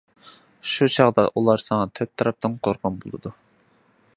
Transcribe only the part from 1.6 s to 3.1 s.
ساڭا تۆت تەرەپتىن قورغان